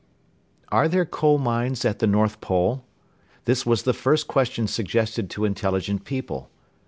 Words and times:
Are 0.69 0.87
there 0.87 1.05
coal 1.05 1.37
mines 1.37 1.85
at 1.85 1.99
the 1.99 2.07
North 2.07 2.41
Pole? 2.41 2.83
This 3.45 3.67
was 3.67 3.83
the 3.83 3.93
first 3.93 4.27
question 4.27 4.65
suggested 4.65 5.29
to 5.29 5.45
intelligent 5.45 6.05
people. 6.05 6.49